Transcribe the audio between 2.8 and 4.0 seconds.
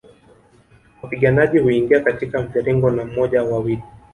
na moja au wawili